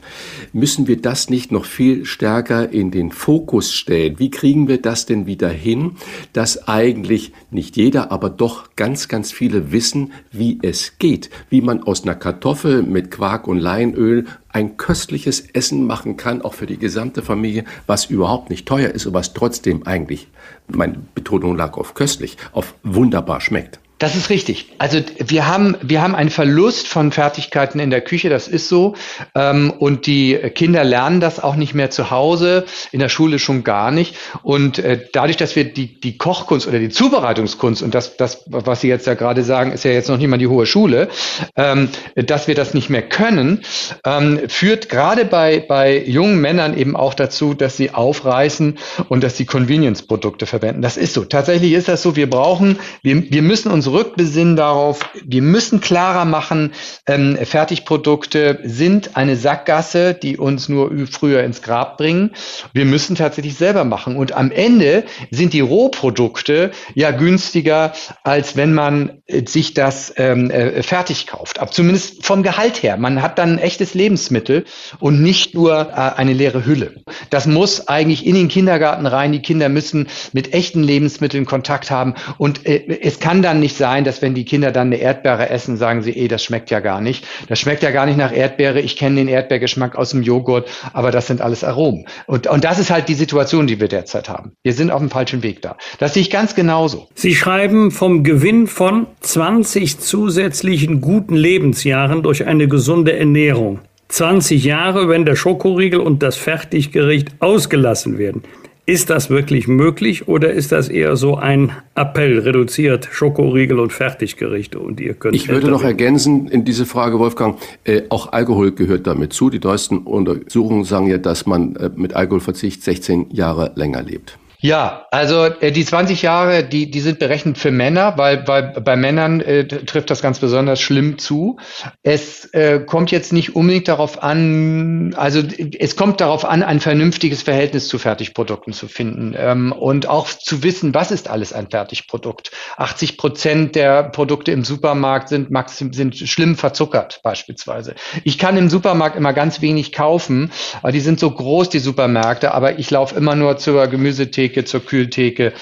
[0.53, 4.19] müssen wir das nicht noch viel stärker in den Fokus stellen?
[4.19, 5.93] Wie kriegen wir das denn wieder hin,
[6.33, 11.81] dass eigentlich nicht jeder, aber doch ganz, ganz viele wissen, wie es geht, wie man
[11.81, 16.77] aus einer Kartoffel mit Quark und Leinöl ein köstliches Essen machen kann, auch für die
[16.77, 20.27] gesamte Familie, was überhaupt nicht teuer ist und was trotzdem eigentlich,
[20.67, 23.79] meine Betonung lag auf köstlich, auf wunderbar schmeckt.
[23.99, 24.67] Das ist richtig.
[24.77, 28.95] Also wir haben, wir haben einen Verlust von Fertigkeiten in der Küche, das ist so.
[29.35, 33.65] Ähm, und die Kinder lernen das auch nicht mehr zu Hause, in der Schule schon
[33.65, 34.15] gar nicht.
[34.41, 38.79] Und äh, dadurch, dass wir die, die Kochkunst oder die Zubereitungskunst, und das, das, was
[38.79, 41.09] Sie jetzt ja gerade sagen, ist ja jetzt noch nicht mal die hohe Schule,
[41.57, 43.63] ähm, dass wir das nicht mehr können,
[44.05, 48.77] ähm, führt gerade bei, bei jungen Männern eben auch dazu, dass sie aufreißen
[49.09, 50.81] und dass sie Convenience-Produkte verwenden.
[50.81, 51.25] Das ist so.
[51.25, 52.15] Tatsächlich ist das so.
[52.15, 56.73] Wir brauchen, wir, wir müssen uns zurückbesinnen darauf, wir müssen klarer machen,
[57.07, 62.35] ähm, Fertigprodukte sind eine Sackgasse, die uns nur früher ins Grab bringen.
[62.71, 64.15] Wir müssen tatsächlich selber machen.
[64.15, 70.51] Und am Ende sind die Rohprodukte ja günstiger, als wenn man äh, sich das ähm,
[70.51, 71.59] äh, fertig kauft.
[71.59, 72.95] Aber zumindest vom Gehalt her.
[72.97, 74.65] Man hat dann ein echtes Lebensmittel
[74.99, 76.97] und nicht nur äh, eine leere Hülle.
[77.31, 79.31] Das muss eigentlich in den Kindergarten rein.
[79.31, 82.13] Die Kinder müssen mit echten Lebensmitteln Kontakt haben.
[82.37, 85.75] Und äh, es kann dann nicht sein, dass wenn die Kinder dann eine Erdbeere essen,
[85.75, 87.25] sagen sie, eh, das schmeckt ja gar nicht.
[87.47, 88.79] Das schmeckt ja gar nicht nach Erdbeere.
[88.79, 92.05] Ich kenne den Erdbeergeschmack aus dem Joghurt, aber das sind alles Aromen.
[92.27, 94.51] Und, und das ist halt die Situation, die wir derzeit haben.
[94.61, 95.75] Wir sind auf dem falschen Weg da.
[95.97, 97.07] Das sehe ich ganz genauso.
[97.15, 103.79] Sie schreiben vom Gewinn von 20 zusätzlichen guten Lebensjahren durch eine gesunde Ernährung.
[104.09, 108.43] 20 Jahre, wenn der Schokoriegel und das Fertiggericht ausgelassen werden.
[108.89, 114.79] Ist das wirklich möglich oder ist das eher so ein Appell, reduziert Schokoriegel und Fertiggerichte
[114.79, 115.35] und ihr könnt.
[115.35, 119.51] Ich würde noch ergänzen in diese Frage, Wolfgang, äh, auch Alkohol gehört damit zu.
[119.51, 124.39] Die neuesten Untersuchungen sagen ja, dass man äh, mit Alkoholverzicht 16 Jahre länger lebt.
[124.61, 128.97] Ja, also äh, die 20 Jahre, die, die sind berechnet für Männer, weil, weil bei
[128.97, 131.55] Männern äh, trifft das ganz besonders schlimm zu.
[132.03, 135.41] Es äh, kommt jetzt nicht unbedingt darauf an, also
[135.79, 140.61] es kommt darauf an, ein vernünftiges Verhältnis zu Fertigprodukten zu finden ähm, und auch zu
[140.61, 142.51] wissen, was ist alles ein Fertigprodukt.
[142.75, 147.95] 80 Prozent der Produkte im Supermarkt sind, maxim, sind schlimm verzuckert beispielsweise.
[148.25, 152.53] Ich kann im Supermarkt immer ganz wenig kaufen, weil die sind so groß, die Supermärkte,
[152.53, 155.53] aber ich laufe immer nur zur Gemüsetheke Theke, zur Kühltheke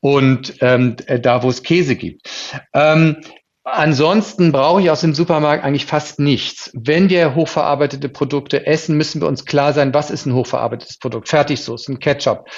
[0.00, 2.28] und ähm, da, wo es Käse gibt.
[2.74, 3.16] Ähm,
[3.64, 6.72] Ansonsten brauche ich aus dem Supermarkt eigentlich fast nichts.
[6.74, 11.28] Wenn wir hochverarbeitete Produkte essen, müssen wir uns klar sein, was ist ein hochverarbeitetes Produkt?
[11.28, 12.48] Fertigsoßen, Ketchup.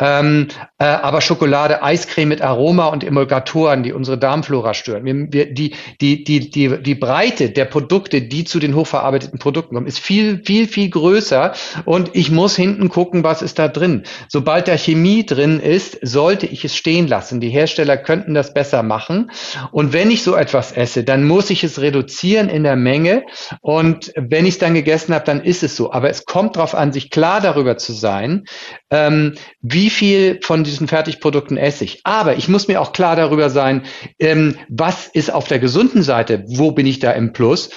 [0.00, 0.48] Ähm,
[0.78, 5.04] äh, aber Schokolade, Eiscreme mit Aroma und Emulgatoren, die unsere Darmflora stören.
[5.04, 9.74] Wir, wir, die, die, die, die, die Breite der Produkte, die zu den hochverarbeiteten Produkten
[9.74, 11.52] kommen, ist viel, viel, viel größer.
[11.84, 14.04] Und ich muss hinten gucken, was ist da drin.
[14.28, 17.42] Sobald da Chemie drin ist, sollte ich es stehen lassen.
[17.42, 19.30] Die Hersteller könnten das besser machen.
[19.70, 23.24] Und wenn ich so etwas etwas esse, dann muss ich es reduzieren in der Menge.
[23.60, 25.92] Und wenn ich es dann gegessen habe, dann ist es so.
[25.92, 28.44] Aber es kommt darauf an, sich klar darüber zu sein,
[28.90, 32.02] ähm, wie viel von diesen Fertigprodukten esse ich.
[32.04, 33.82] Aber ich muss mir auch klar darüber sein,
[34.20, 37.70] ähm, was ist auf der gesunden Seite, wo bin ich da im Plus.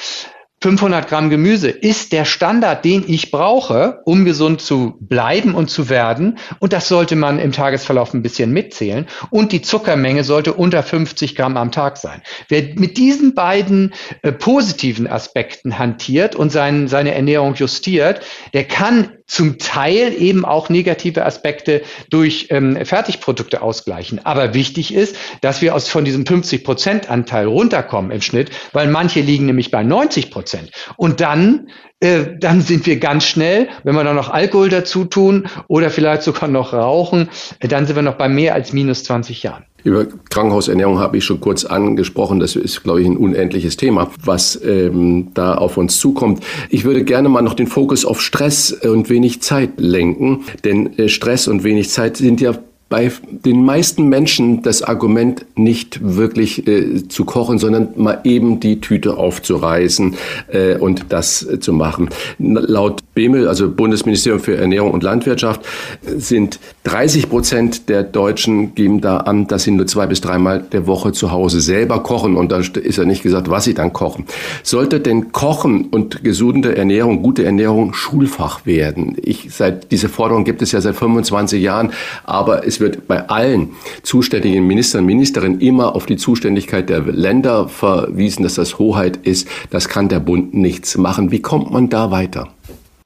[0.60, 5.88] 500 Gramm Gemüse ist der Standard, den ich brauche, um gesund zu bleiben und zu
[5.88, 6.40] werden.
[6.60, 9.06] Und das sollte man im Tagesverlauf ein bisschen mitzählen.
[9.30, 12.24] Und die Zuckermenge sollte unter 50 Gramm am Tag sein.
[12.50, 13.94] Wer mit diesen beiden
[14.24, 18.22] äh, positiven Aspekten hantiert und sein, seine Ernährung justiert,
[18.54, 24.26] der kann zum Teil eben auch negative Aspekte durch ähm, Fertigprodukte ausgleichen.
[24.26, 28.88] Aber wichtig ist, dass wir aus von diesem 50 Prozent Anteil runterkommen im Schnitt, weil
[28.88, 30.72] manche liegen nämlich bei 90 Prozent.
[30.96, 31.68] Und dann
[32.00, 36.22] äh, dann sind wir ganz schnell, wenn wir dann noch Alkohol dazu tun oder vielleicht
[36.22, 39.66] sogar noch rauchen, dann sind wir noch bei mehr als minus 20 Jahren.
[39.88, 42.42] Über Krankenhausernährung habe ich schon kurz angesprochen.
[42.42, 46.44] Das ist, glaube ich, ein unendliches Thema, was ähm, da auf uns zukommt.
[46.70, 51.08] Ich würde gerne mal noch den Fokus auf Stress und wenig Zeit lenken, denn äh,
[51.08, 52.56] Stress und wenig Zeit sind ja
[52.90, 53.12] bei
[53.46, 59.18] den meisten Menschen das Argument nicht wirklich äh, zu kochen, sondern mal eben die Tüte
[59.18, 60.16] aufzureißen
[60.50, 62.10] äh, und das äh, zu machen.
[62.40, 65.62] Laut BEMEL, also Bundesministerium für Ernährung und Landwirtschaft,
[66.04, 70.86] sind 30 Prozent der Deutschen geben da an, dass sie nur zwei bis dreimal der
[70.86, 72.36] Woche zu Hause selber kochen.
[72.36, 74.26] Und da ist ja nicht gesagt, was sie dann kochen.
[74.62, 79.18] Sollte denn Kochen und gesunde Ernährung, gute Ernährung Schulfach werden?
[79.20, 83.70] Ich, seit, diese Forderung gibt es ja seit 25 Jahren, aber es wird bei allen
[84.04, 89.48] zuständigen Ministern Ministerinnen immer auf die Zuständigkeit der Länder verwiesen, dass das Hoheit ist.
[89.72, 91.32] Das kann der Bund nichts machen.
[91.32, 92.50] Wie kommt man da weiter?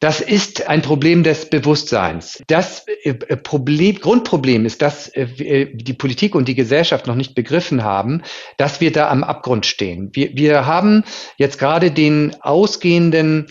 [0.02, 2.42] Das ist ein Problem des Bewusstseins.
[2.48, 7.84] Das äh, Problem, Grundproblem ist, dass äh, die Politik und die Gesellschaft noch nicht begriffen
[7.84, 8.24] haben,
[8.58, 10.10] dass wir da am Abgrund stehen.
[10.14, 11.04] Wir, wir haben
[11.38, 13.50] jetzt gerade den ausgehenden äh,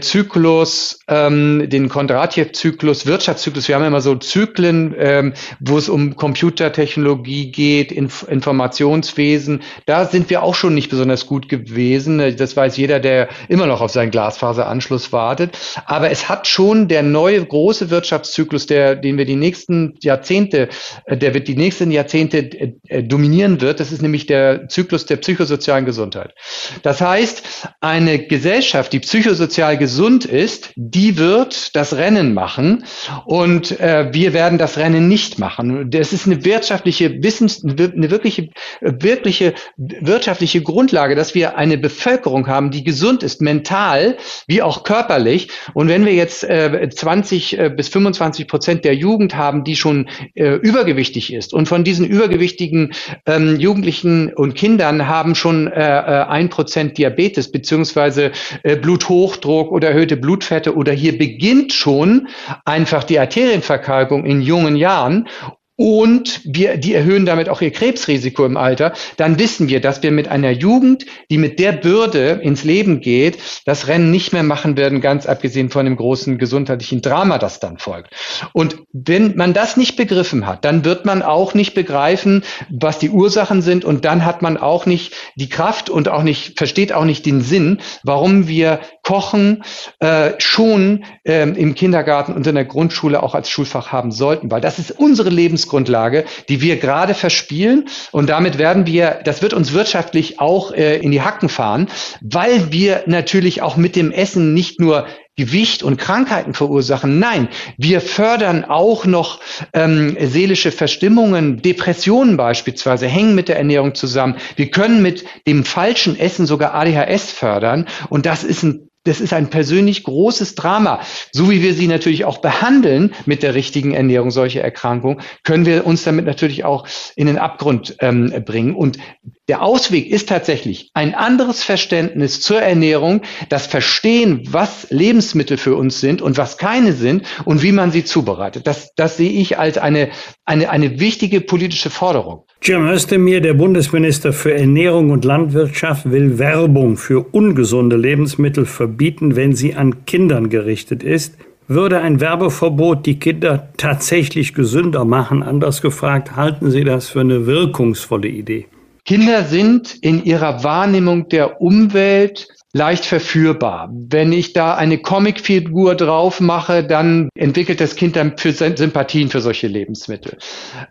[0.00, 3.68] Zyklus, ähm, den Kondratjew-Zyklus, Wirtschaftszyklus.
[3.68, 9.62] Wir haben immer so Zyklen, ähm, wo es um Computertechnologie geht, Inf Informationswesen.
[9.86, 12.36] Da sind wir auch schon nicht besonders gut gewesen.
[12.36, 15.56] Das weiß jeder, der immer noch auf seinen Glasfaseranschluss wartet.
[15.86, 20.68] Aber es hat schon der neue große Wirtschaftszyklus, der, den wir die nächsten Jahrzehnte,
[21.04, 23.78] äh, der wird die nächsten Jahrzehnte äh, äh, dominieren wird.
[23.78, 26.34] Das ist nämlich der Zyklus der psychosozialen Gesundheit.
[26.82, 27.42] Das heißt,
[27.80, 32.84] eine Gesellschaft, die psychosozial gesund ist, die wird das Rennen machen
[33.24, 35.90] und äh, wir werden das Rennen nicht machen.
[35.90, 38.48] Das ist eine wirtschaftliche Wissens, eine wirkliche,
[38.80, 45.48] wirkliche wirtschaftliche Grundlage, dass wir eine Bevölkerung haben, die gesund ist, mental wie auch körperlich.
[45.74, 50.08] Und wenn wir jetzt äh, 20 äh, bis 25 Prozent der Jugend haben, die schon
[50.34, 52.92] äh, übergewichtig ist und von diesen übergewichtigen
[53.26, 59.72] ähm, Jugendlichen und Kindern haben schon äh, äh ein Prozent Diabetes beziehungsweise äh, Bluthochdruck Blutdruck
[59.72, 62.28] oder erhöhte Blutfette oder hier beginnt schon
[62.64, 65.28] einfach die Arterienverkalkung in jungen Jahren
[65.76, 70.10] und wir, die erhöhen damit auch ihr Krebsrisiko im Alter, dann wissen wir, dass wir
[70.10, 74.78] mit einer Jugend, die mit der Bürde ins Leben geht, das Rennen nicht mehr machen
[74.78, 78.10] werden, ganz abgesehen von dem großen gesundheitlichen Drama, das dann folgt.
[78.54, 83.10] Und wenn man das nicht begriffen hat, dann wird man auch nicht begreifen, was die
[83.10, 83.84] Ursachen sind.
[83.84, 87.42] Und dann hat man auch nicht die Kraft und auch nicht, versteht auch nicht den
[87.42, 89.62] Sinn, warum wir Kochen
[90.00, 94.60] äh, schon ähm, im Kindergarten und in der Grundschule auch als Schulfach haben sollten, weil
[94.60, 95.30] das ist unsere
[95.66, 100.98] Lebensgrundlage, die wir gerade verspielen und damit werden wir, das wird uns wirtschaftlich auch äh,
[100.98, 101.88] in die Hacken fahren,
[102.20, 105.06] weil wir natürlich auch mit dem Essen nicht nur
[105.38, 107.18] Gewicht und Krankheiten verursachen.
[107.18, 109.40] Nein, wir fördern auch noch
[109.74, 114.36] ähm, seelische Verstimmungen, Depressionen beispielsweise, hängen mit der Ernährung zusammen.
[114.56, 119.32] Wir können mit dem falschen Essen sogar ADHS fördern und das ist ein das ist
[119.32, 121.00] ein persönlich großes Drama.
[121.32, 125.86] So wie wir sie natürlich auch behandeln mit der richtigen Ernährung, solche Erkrankungen, können wir
[125.86, 128.74] uns damit natürlich auch in den Abgrund ähm, bringen.
[128.74, 128.98] Und
[129.48, 136.00] der Ausweg ist tatsächlich ein anderes Verständnis zur Ernährung, das Verstehen, was Lebensmittel für uns
[136.00, 138.66] sind und was keine sind und wie man sie zubereitet.
[138.66, 140.08] Das, das sehe ich als eine,
[140.44, 142.42] eine, eine wichtige politische Forderung.
[142.60, 149.54] Jim Özdemir, der Bundesminister für Ernährung und Landwirtschaft, will Werbung für ungesunde Lebensmittel verbieten, wenn
[149.54, 151.36] sie an Kindern gerichtet ist.
[151.68, 155.42] Würde ein Werbeverbot die Kinder tatsächlich gesünder machen?
[155.44, 158.66] Anders gefragt, halten Sie das für eine wirkungsvolle Idee?
[159.06, 163.88] Kinder sind in ihrer Wahrnehmung der Umwelt leicht verführbar.
[163.92, 169.40] Wenn ich da eine Comicfigur drauf mache, dann entwickelt das Kind dann für Sympathien für
[169.40, 170.36] solche Lebensmittel.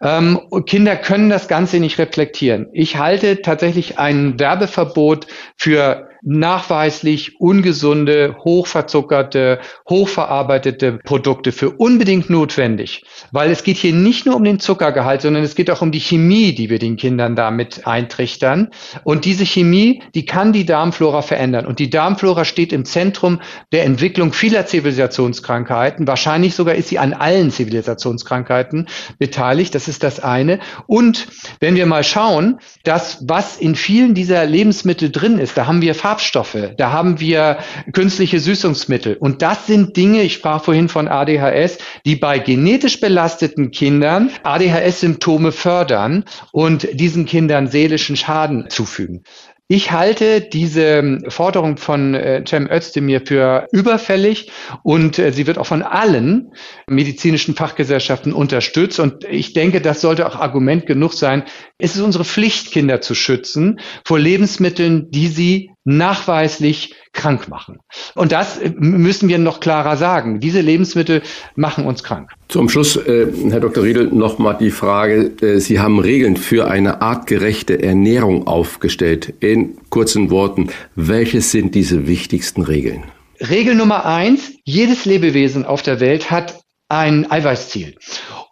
[0.01, 2.67] Ähm, Kinder können das Ganze nicht reflektieren.
[2.73, 13.03] Ich halte tatsächlich ein Werbeverbot für nachweislich ungesunde, hochverzuckerte, hochverarbeitete Produkte für unbedingt notwendig.
[13.31, 15.99] Weil es geht hier nicht nur um den Zuckergehalt, sondern es geht auch um die
[15.99, 18.71] Chemie, die wir den Kindern damit eintrichtern.
[19.03, 21.67] Und diese Chemie, die kann die Darmflora verändern.
[21.67, 23.39] Und die Darmflora steht im Zentrum
[23.71, 26.07] der Entwicklung vieler Zivilisationskrankheiten.
[26.07, 28.87] Wahrscheinlich sogar ist sie an allen Zivilisationskrankheiten
[29.19, 29.75] beteiligt.
[29.75, 30.59] Das ist das eine.
[30.87, 31.27] Und
[31.59, 35.93] wenn wir mal schauen, das, was in vielen dieser Lebensmittel drin ist, da haben wir
[35.93, 37.57] Farb Farbstoffe, da haben wir
[37.91, 39.17] künstliche Süßungsmittel.
[39.17, 45.51] Und das sind Dinge, ich sprach vorhin von ADHS, die bei genetisch belasteten Kindern ADHS-Symptome
[45.51, 46.23] fördern
[46.53, 49.23] und diesen Kindern seelischen Schaden zufügen.
[49.67, 54.51] Ich halte diese Forderung von äh, Cem Özdemir für überfällig
[54.83, 56.51] und äh, sie wird auch von allen
[56.87, 58.99] medizinischen Fachgesellschaften unterstützt.
[58.99, 61.45] Und ich denke, das sollte auch Argument genug sein.
[61.79, 67.79] Es ist unsere Pflicht, Kinder zu schützen vor Lebensmitteln, die sie nachweislich krank machen.
[68.15, 70.39] Und das äh, müssen wir noch klarer sagen.
[70.39, 71.21] Diese Lebensmittel
[71.55, 72.31] machen uns krank.
[72.49, 73.83] Zum Schluss, äh, Herr Dr.
[73.83, 75.31] Riedel, nochmal die Frage.
[75.41, 79.33] Äh, Sie haben Regeln für eine artgerechte Ernährung aufgestellt.
[79.39, 83.03] In kurzen Worten, welches sind diese wichtigsten Regeln?
[83.39, 87.95] Regel Nummer eins, jedes Lebewesen auf der Welt hat ein Eiweißziel.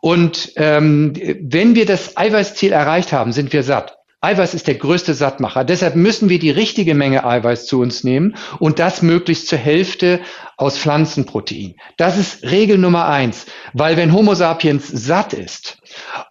[0.01, 3.95] Und ähm, wenn wir das Eiweißziel erreicht haben, sind wir satt.
[4.23, 5.65] Eiweiß ist der größte Sattmacher.
[5.65, 10.21] Deshalb müssen wir die richtige Menge Eiweiß zu uns nehmen und das möglichst zur Hälfte
[10.55, 11.75] aus Pflanzenprotein.
[11.97, 15.79] Das ist Regel Nummer eins, weil wenn Homo sapiens satt ist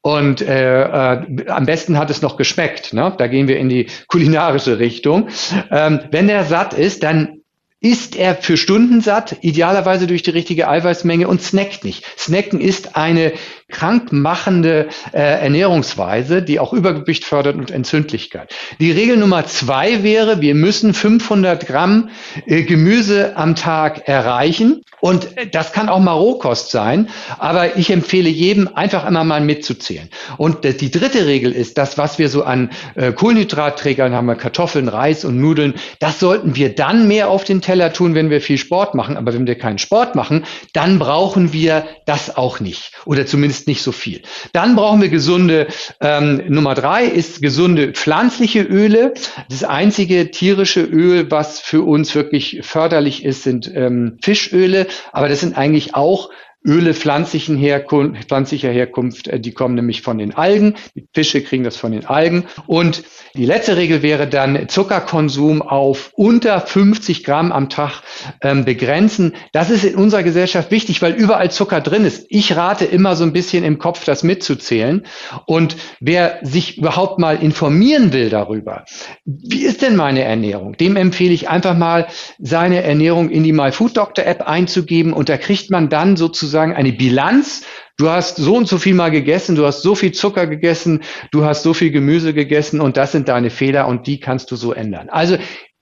[0.01, 3.15] und äh, äh, am besten hat es noch geschmeckt, ne?
[3.19, 5.29] da gehen wir in die kulinarische Richtung,
[5.71, 7.42] ähm, wenn er satt ist, dann
[7.83, 12.05] ist er für Stunden satt, idealerweise durch die richtige Eiweißmenge und snackt nicht.
[12.17, 13.33] Snacken ist eine
[13.73, 18.55] krankmachende äh, Ernährungsweise, die auch Übergewicht fördert und Entzündlichkeit.
[18.79, 22.11] Die Regel Nummer zwei wäre, wir müssen 500 Gramm
[22.47, 24.83] äh, Gemüse am Tag erreichen.
[25.01, 30.09] Und das kann auch mal Rohkost sein, aber ich empfehle jedem einfach immer mal mitzuzählen.
[30.37, 34.87] Und äh, die dritte Regel ist, das, was wir so an äh, Kohlenhydratträgern haben, Kartoffeln,
[34.87, 38.59] Reis und Nudeln, das sollten wir dann mehr auf den Teller tun, wenn wir viel
[38.59, 39.17] Sport machen.
[39.17, 42.93] Aber wenn wir keinen Sport machen, dann brauchen wir das auch nicht.
[43.05, 44.23] Oder zumindest nicht so viel.
[44.53, 45.69] Dann brauchen wir gesunde,
[46.01, 49.15] ähm, Nummer drei ist gesunde pflanzliche Öle.
[49.49, 54.87] Das einzige tierische Öl, was für uns wirklich förderlich ist, sind ähm, Fischöle.
[55.13, 56.31] Aber das sind eigentlich auch
[56.65, 60.75] Öle pflanzlichen Herkunft, pflanzlicher Herkunft, äh, die kommen nämlich von den Algen.
[60.95, 62.45] Die Fische kriegen das von den Algen.
[62.67, 63.03] Und
[63.35, 68.03] die letzte Regel wäre dann Zuckerkonsum auf unter 50 Gramm am Tag
[68.43, 69.35] ähm, begrenzen.
[69.53, 72.27] Das ist in unserer Gesellschaft wichtig, weil überall Zucker drin ist.
[72.29, 75.05] Ich rate immer so ein bisschen im Kopf, das mitzuzählen.
[75.47, 78.85] Und wer sich überhaupt mal informieren will darüber,
[79.25, 82.07] wie ist denn meine Ernährung, dem empfehle ich einfach mal
[82.39, 87.65] seine Ernährung in die MyFoodDoctor App einzugeben und da kriegt man dann sozusagen eine Bilanz
[87.99, 91.45] Du hast so und so viel mal gegessen, du hast so viel Zucker gegessen, du
[91.45, 94.73] hast so viel Gemüse gegessen und das sind deine Fehler und die kannst du so
[94.73, 95.09] ändern.
[95.11, 95.37] Also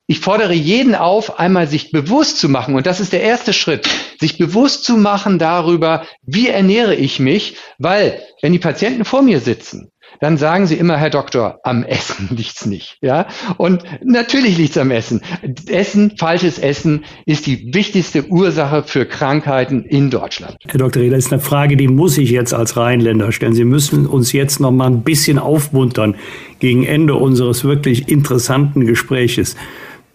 [0.06, 3.88] ich fordere jeden auf, einmal sich bewusst zu machen, und das ist der erste Schritt,
[4.18, 9.38] sich bewusst zu machen darüber, wie ernähre ich mich, weil wenn die Patienten vor mir
[9.38, 12.98] sitzen, dann sagen Sie immer, Herr Doktor, am Essen liegt's nicht.
[13.00, 13.26] Ja?
[13.56, 15.20] Und natürlich liegt's am Essen.
[15.68, 20.56] Essen, falsches Essen ist die wichtigste Ursache für Krankheiten in Deutschland.
[20.66, 21.02] Herr Dr.
[21.02, 23.54] Rehler, ist eine Frage, die muss ich jetzt als Rheinländer stellen.
[23.54, 26.16] Sie müssen uns jetzt noch mal ein bisschen aufmuntern
[26.58, 29.56] gegen Ende unseres wirklich interessanten Gespräches.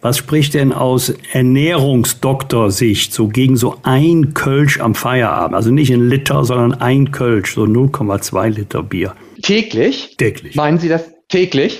[0.02, 5.56] Was spricht denn aus Ernährungsdoktorsicht so gegen so ein Kölsch am Feierabend?
[5.56, 9.16] Also nicht ein Liter, sondern ein Kölsch, so 0,2 Liter Bier.
[9.46, 10.18] Täglich?
[10.18, 10.56] Täglich.
[10.56, 11.80] Meinen Sie das täglich?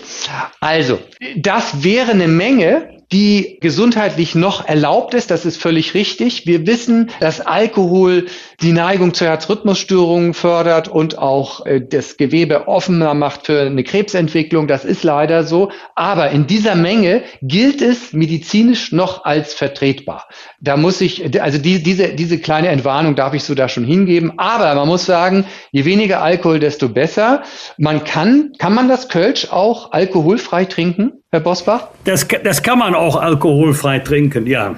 [0.60, 1.00] Also,
[1.36, 5.32] das wäre eine Menge, die gesundheitlich noch erlaubt ist.
[5.32, 6.46] Das ist völlig richtig.
[6.46, 8.26] Wir wissen, dass Alkohol
[8.62, 14.68] die Neigung zu Herzrhythmusstörungen fördert und auch äh, das Gewebe offener macht für eine Krebsentwicklung.
[14.68, 15.72] Das ist leider so.
[15.96, 20.28] Aber in dieser Menge gilt es medizinisch noch als vertretbar.
[20.60, 24.34] Da muss ich, also die, diese, diese kleine Entwarnung darf ich so da schon hingeben.
[24.38, 27.44] Aber man muss sagen, je weniger Alkohol, desto besser.
[27.78, 31.90] Man kann, kann man das Kölsch auch alkoholfrei trinken, Herr Bosbach?
[32.06, 34.76] Das, das kann man auch alkoholfrei trinken, ja.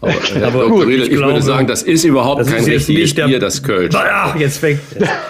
[0.00, 0.80] Aber, Herr aber Dr.
[0.80, 3.62] Riedel, ich, ich glaube, würde sagen, das ist überhaupt das kein ist richtiges Bier, das
[3.62, 3.94] Kölsch.
[3.94, 4.80] Ach, jetzt fängt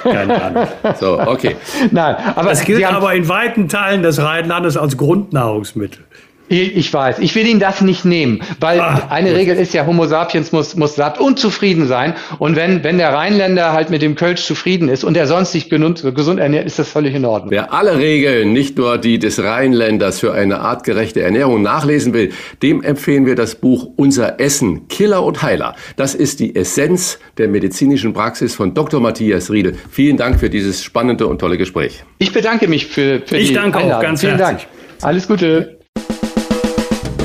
[0.03, 0.67] keine Ahnung.
[0.99, 1.57] So, okay.
[1.91, 6.05] Nein, aber das gilt aber in weiten Teilen des Rheinlandes als Grundnahrungsmittel.
[6.53, 9.39] Ich weiß, ich will Ihnen das nicht nehmen, weil ah, eine gut.
[9.39, 12.15] Regel ist ja, Homo sapiens muss, muss satt und zufrieden sein.
[12.39, 15.71] Und wenn, wenn der Rheinländer halt mit dem Kölsch zufrieden ist und er sonst sich
[15.71, 17.51] gesund, gesund ernährt, ist das völlig in Ordnung.
[17.51, 22.33] Wer alle Regeln, nicht nur die des Rheinländers für eine artgerechte Ernährung nachlesen will,
[22.63, 25.75] dem empfehlen wir das Buch Unser Essen, Killer und Heiler.
[25.97, 29.01] Das ist die Essenz der medizinischen Praxis von Dr.
[29.01, 29.77] Matthias Riedel.
[29.91, 32.05] Vielen Dank für dieses spannende und tolle Gespräch.
[32.19, 33.99] Ich bedanke mich für, für ich die danke Einladung.
[33.99, 34.67] auch ganz Vielen herzlich.
[34.69, 35.03] Dank.
[35.03, 35.82] Alles Gute.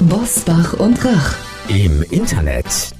[0.10, 1.36] Bosbach und Rach.
[1.68, 2.97] Im Internet